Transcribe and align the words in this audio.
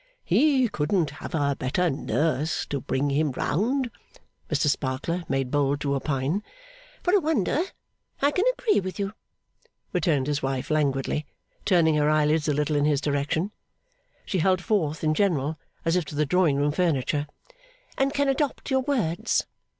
'He 0.23 0.67
couldn't 0.67 1.11
have 1.21 1.35
a 1.35 1.55
better 1.55 1.87
nurse 1.91 2.65
to 2.71 2.81
bring 2.81 3.11
him 3.11 3.33
round,' 3.33 3.91
Mr 4.49 4.65
Sparkler 4.67 5.23
made 5.29 5.51
bold 5.51 5.79
to 5.81 5.93
opine. 5.93 6.41
'For 7.03 7.13
a 7.15 7.19
wonder, 7.19 7.61
I 8.19 8.31
can 8.31 8.45
agree 8.53 8.79
with 8.79 8.97
you,' 8.97 9.13
returned 9.93 10.25
his 10.25 10.41
wife, 10.41 10.71
languidly 10.71 11.27
turning 11.65 11.93
her 11.97 12.09
eyelids 12.09 12.47
a 12.47 12.53
little 12.55 12.75
in 12.77 12.85
his 12.85 12.99
direction 12.99 13.51
(she 14.25 14.39
held 14.39 14.59
forth, 14.59 15.03
in 15.03 15.13
general, 15.13 15.59
as 15.85 15.95
if 15.95 16.03
to 16.05 16.15
the 16.15 16.25
drawing 16.25 16.55
room 16.57 16.71
furniture), 16.71 17.27
'and 17.95 18.11
can 18.11 18.27
adopt 18.27 18.71
your 18.71 18.81
words. 18.81 19.45